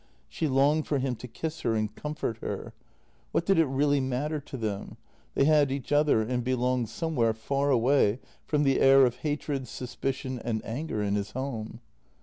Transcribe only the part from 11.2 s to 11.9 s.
home.